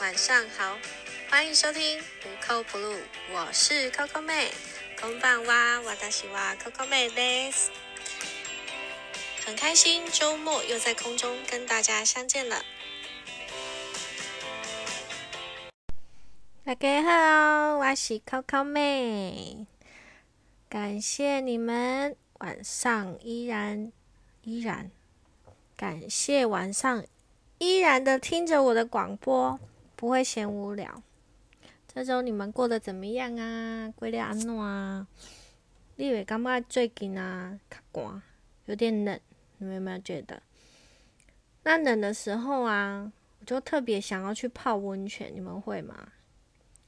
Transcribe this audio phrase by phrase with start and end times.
[0.00, 0.76] 晚上好，
[1.30, 2.98] 欢迎收听无扣 blue，
[3.32, 4.50] 我是 Coco 妹，
[5.00, 7.70] こんばんは，私は Coco 妹です。
[9.46, 12.64] 很开心周末又在空中跟大家相见了。
[16.64, 19.66] 大家好，我是 Coco 妹，
[20.68, 23.92] 感谢你们晚上依然
[24.42, 24.90] 依然，
[25.76, 27.04] 感谢晚上
[27.58, 29.60] 依然的听着我的广播，
[29.99, 31.03] 不会嫌无聊。
[31.85, 33.91] 这周你们过得怎么样啊？
[33.97, 35.05] 过得安怎啊？
[35.97, 38.21] 你会感觉最近啊，较寒，
[38.63, 39.19] 有点冷，
[39.57, 40.41] 你们有没有觉得？
[41.63, 46.13] 那冷的时候啊，我就特别想要去泡温泉，你们会吗？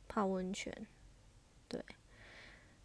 [0.08, 0.74] 泡温泉，
[1.68, 1.84] 对，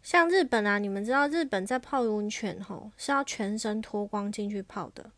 [0.03, 5.09] 像日本啊，你们知道日本在泡温泉吼是要全身脱光进去泡的。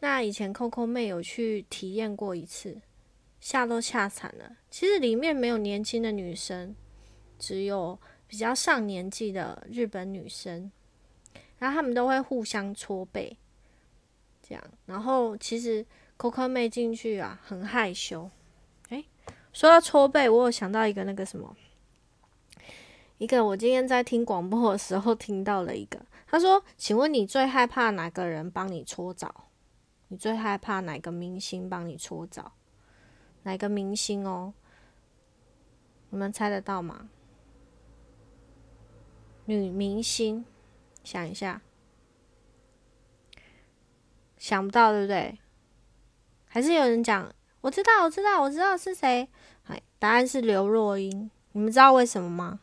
[0.00, 2.80] 那以前 Coco 妹有去体验过一次，
[3.40, 4.56] 吓都吓惨了。
[4.70, 6.74] 其实里面没有年轻的女生，
[7.38, 10.70] 只有比较上年纪的日本女生，
[11.58, 13.36] 然后他们都会互相搓背，
[14.42, 14.64] 这样。
[14.86, 15.84] 然后其实
[16.18, 18.30] Coco 妹进去啊，很害羞。
[18.88, 19.04] 诶，
[19.52, 21.56] 说到搓背，我有想到一个那个什么，
[23.18, 29.44] 一个我今天在听广播的时候听到了一个，他说：“请问你最害怕哪个人帮你搓澡？”
[30.08, 32.52] 你最害怕哪个明星帮你搓澡？
[33.46, 34.52] 哪个明星哦？
[36.10, 37.08] 你们猜得到吗？
[39.44, 40.44] 女明星，
[41.04, 41.62] 想一下，
[44.36, 45.38] 想不到对不对？
[46.48, 49.28] 还是有人讲，我知道，我知道，我知道是谁。
[49.68, 51.30] 哎，答案是刘若英。
[51.52, 52.58] 你们知道为什么吗？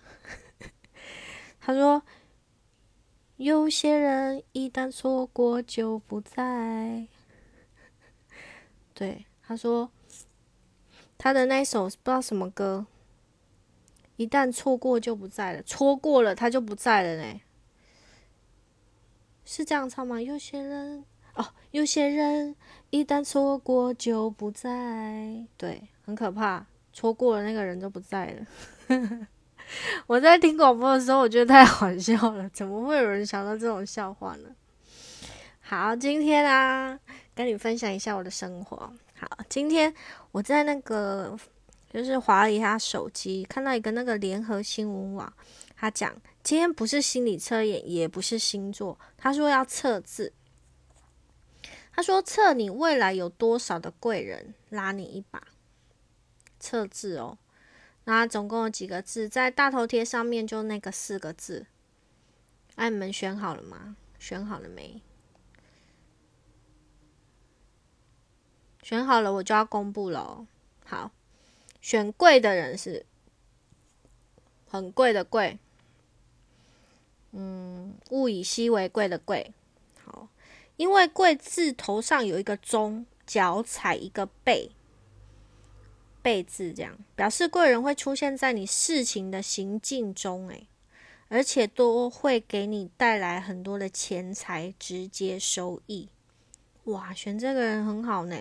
[1.61, 2.03] 他说。
[3.37, 7.07] 有些人一旦错过就不再。
[8.93, 9.89] 对，他说
[11.23, 12.85] 他的那首不知道什么歌，
[14.17, 17.39] 一旦错过就不在了，错过了他就不在了呢。
[19.45, 20.21] 是这样唱吗？
[20.21, 21.05] 有些人
[21.35, 22.53] 哦，有些人
[22.89, 29.27] 一旦错过就不在，对，很可怕，错过了那个人就不在了。
[30.07, 34.49] 我在听广播的时候，我觉得太好笑了，怎么会有人想到这种笑话呢？
[35.61, 36.99] 好，今天啊，
[37.33, 38.91] 跟你分享一下我的生活。
[39.23, 39.93] 好，今天
[40.33, 41.37] 我在那个
[41.89, 45.33] 就是划了一下手机，看到一个那个联合新闻网，
[45.77, 46.13] 他讲
[46.43, 50.33] 今天不是心理测验，也不是星座，他说要测字。
[51.93, 55.41] 他说测你未来有多少的贵人拉你一把，
[56.59, 57.37] 测字哦。
[58.03, 59.29] 那总共有几个字？
[59.29, 61.65] 在大头贴上面就那个四个字。
[62.75, 63.95] 哎，你们选好了吗？
[64.19, 65.01] 选好了没？
[68.83, 70.45] 选好了，我就要公布了。
[70.85, 71.09] 好，
[71.81, 73.05] 选贵的人是
[74.67, 75.57] 很贵的贵，
[77.31, 79.53] 嗯，物以稀为贵的贵。
[80.03, 80.27] 好，
[80.75, 84.71] 因为贵字头上有一个钟，脚踩一个贝。
[86.21, 90.67] 贝字这样表示贵人会出现在你事情的行进中，诶，
[91.29, 96.09] 而且都会给你带来很多的钱财直接收益。
[96.85, 98.37] 哇，选这个人很好呢。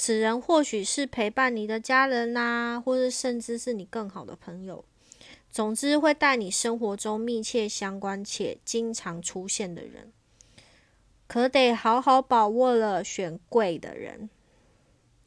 [0.00, 4.84] 此人或许是陪伴你的家人呐，或者甚至是你更好的朋友。
[5.50, 10.12] 总之，会带你生活中密切相关且经常出现的人，
[11.26, 13.02] 可得好好把握了。
[13.02, 14.30] 选贵的人，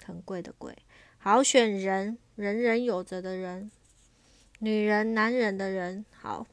[0.05, 0.73] 很贵的贵。
[1.17, 3.69] 好选人，人人有责的人，
[4.59, 6.05] 女人、男人的人。
[6.17, 6.47] 好，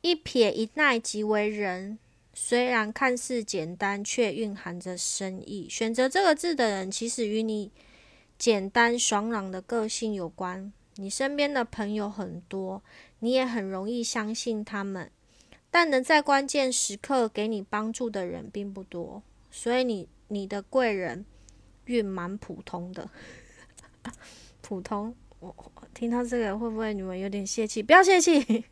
[0.00, 1.98] 一撇一捺即为人。
[2.32, 5.68] 虽然看似简单，却蕴含着深意。
[5.68, 7.72] 选择这个字的人，其实与你
[8.38, 10.72] 简单爽朗的个性有关。
[10.96, 12.82] 你身边的朋友很多，
[13.20, 15.10] 你也很容易相信他们，
[15.70, 19.22] 但能在关键时刻给你帮助的人并不多。
[19.50, 21.24] 所以，你你的贵人
[21.86, 23.08] 运蛮普通的。
[24.62, 25.54] 普通，我
[25.92, 27.82] 听到这个会不会你们有点泄气？
[27.82, 28.64] 不要泄气。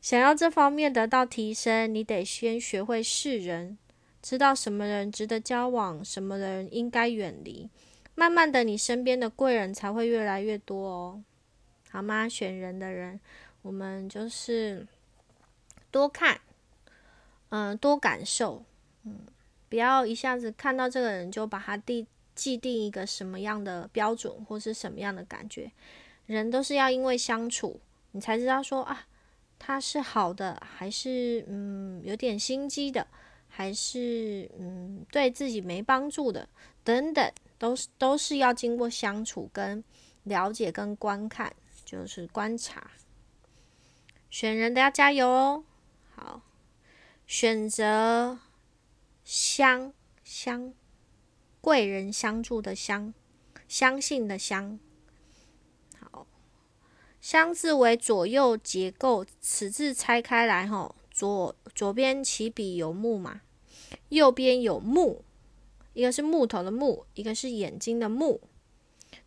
[0.00, 3.76] 想要这方面得到提升，你得先学会识人，
[4.22, 7.68] 知道什么人值得交往，什么人应该远离。
[8.14, 11.22] 慢慢的，你身边的贵人才会越来越多哦，
[11.90, 12.28] 好吗？
[12.28, 13.20] 选人的人，
[13.62, 14.86] 我们就是
[15.90, 16.40] 多看，
[17.50, 18.64] 嗯，多感受，
[19.04, 19.20] 嗯，
[19.68, 22.06] 不要一下子看到这个人就把他定。
[22.38, 25.72] 既定一个什么样的标准，或是什么样的感觉，
[26.26, 27.80] 人都是要因为相处，
[28.12, 29.08] 你才知道说啊，
[29.58, 33.06] 他是好的，还是嗯有点心机的，
[33.48, 36.48] 还是嗯对自己没帮助的，
[36.84, 39.82] 等等都是都是要经过相处、跟
[40.22, 41.52] 了解、跟观看，
[41.84, 42.90] 就是观察。
[44.30, 45.64] 选人的要加油哦。
[46.14, 46.42] 好，
[47.26, 48.38] 选择
[49.24, 50.72] 相相
[51.60, 53.12] 贵人相助的相，
[53.66, 54.78] 相信的相。
[57.28, 63.42] 好，相字为左右结构，此字拆开来，吼，左左边起笔有木嘛，
[64.08, 65.22] 右边有木。
[65.92, 68.40] 一个是木头的木，一个是眼睛的目，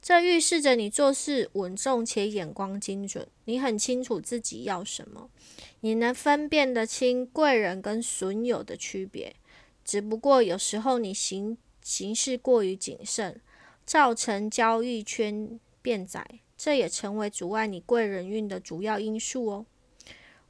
[0.01, 3.27] 这预示着你做事稳重且眼光精准。
[3.45, 5.29] 你很清楚自己要什么，
[5.81, 9.35] 你能分辨得清贵人跟损友的区别。
[9.85, 13.41] 只不过有时候你行行事过于谨慎，
[13.85, 19.65] 造成交易圈变窄，这也成为阻碍你贵人运的主要因素哦。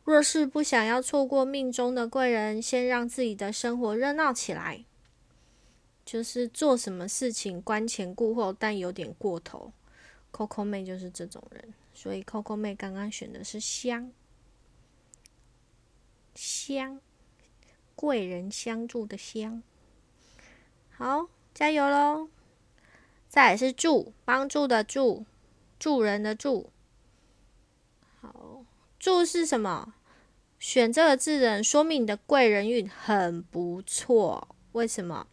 [0.03, 4.83] 若是不想要错过命中的贵人，先让自己的生活热闹起来。
[6.03, 9.71] 就是做什么事情观前顾后，但有点过头。
[10.33, 14.11] Coco 妹就是这种人，所以 Coco 妹刚刚选的是香
[16.35, 16.99] 香
[17.95, 19.63] 贵人相助的香。
[20.89, 22.27] 好，加油喽！
[23.29, 25.25] 再是助帮助的助
[25.81, 26.69] 助人的助。
[28.19, 28.63] 好，
[28.99, 29.95] 助是什么？
[30.59, 34.47] 选这个字人，说明你的贵人运很不错。
[34.73, 35.25] 为什么？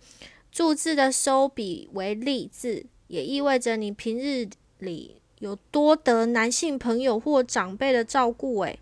[0.50, 4.48] 助字的收笔为立字，也意味着你平日
[4.78, 8.58] 里有多得男性朋友或长辈的照顾。
[8.60, 8.80] 诶，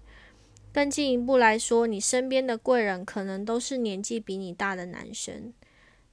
[0.73, 5.53] 更进一步来说，你身边的贵人可能都是年纪比你大的男生。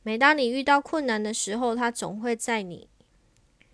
[0.01, 2.89] 每当你遇到困难的时候，他总会在你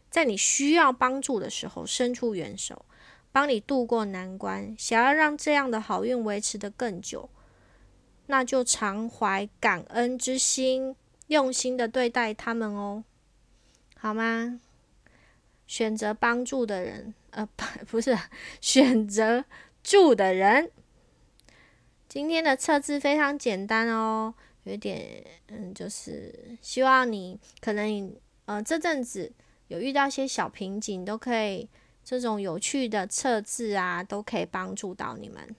[0.09, 2.85] 在你需要帮助的时候伸出援手，
[3.31, 4.75] 帮你渡过难关。
[4.77, 7.29] 想要让这样的好运维持得更久，
[8.27, 10.95] 那就常怀感恩之心。
[11.27, 13.03] 用心的对待他们哦，
[13.95, 14.59] 好吗？
[15.67, 17.47] 选择帮助的人，呃，
[17.85, 18.17] 不，是
[18.59, 19.45] 选择
[19.83, 20.71] 助的人。
[22.07, 24.33] 今天的测字非常简单哦，
[24.63, 28.15] 有点，嗯，就是希望你可能，
[28.45, 29.31] 呃，这阵子
[29.69, 31.69] 有遇到一些小瓶颈，都可以
[32.03, 35.55] 这种有趣的测字啊，都可以帮助到你们。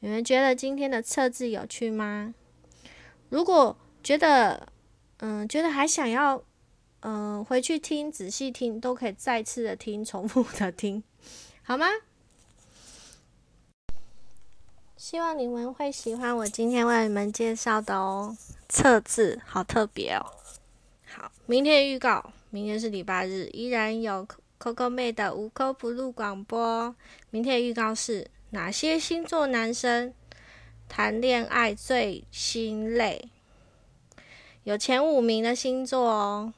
[0.00, 2.34] 你们觉得今天的测字有趣吗？
[3.30, 4.68] 如果觉得，
[5.18, 6.42] 嗯，觉得还想要，
[7.00, 11.02] 嗯，回去听，仔细听，都可以再次的听，重复的听，
[11.62, 11.86] 好吗？
[14.96, 18.36] 希望你们会喜欢我今天为你们介绍的哦，
[18.68, 20.24] 测字好特别哦。
[21.06, 24.28] 好，明天预告，明天是礼拜日，依然有
[24.60, 26.94] Coco 妹的无扣不录广播。
[27.30, 30.14] 明天的预告是哪些星座男生
[30.88, 33.28] 谈恋爱最心累？
[34.62, 36.54] 有前五名的星座哦，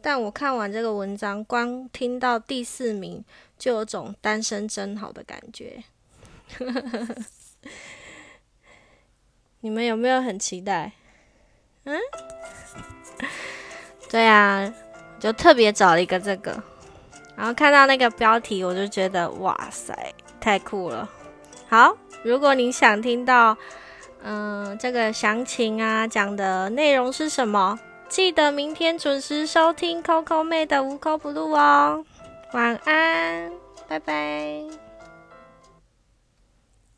[0.00, 3.22] 但我看完这个文章，光听到第四名
[3.58, 5.84] 就有种单身真好的感觉。
[9.60, 10.92] 你们有没有很期待？
[11.84, 12.00] 嗯，
[14.12, 14.72] 对啊，
[15.18, 16.62] 就特别找了一个这个，
[17.34, 19.92] 然后看到那个标题，我就觉得哇塞，
[20.38, 21.08] 太酷了。
[21.68, 23.56] 好，如果你想听到。
[24.24, 27.76] 嗯，这个详情啊，讲的内容是什么？
[28.08, 32.04] 记得明天准时收听 Coco 妹的无口不录哦。
[32.52, 33.50] 晚安，
[33.88, 34.81] 拜拜。